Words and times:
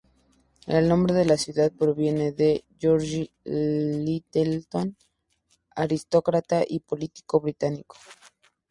El 0.65 0.89
nombre 0.89 1.13
de 1.13 1.25
la 1.25 1.37
ciudad 1.37 1.71
proviene 1.71 2.31
de 2.31 2.65
George 2.79 3.29
Lyttelton, 3.43 4.97
aristócrata 5.75 6.63
y 6.67 6.79
político 6.79 7.39
británico. 7.39 7.97